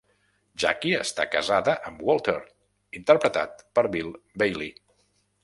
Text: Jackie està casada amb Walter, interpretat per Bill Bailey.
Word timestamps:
Jackie 0.61 1.01
està 1.01 1.25
casada 1.35 1.75
amb 1.89 2.01
Walter, 2.07 2.35
interpretat 3.01 3.63
per 3.79 3.85
Bill 3.99 4.11
Bailey. 4.45 4.73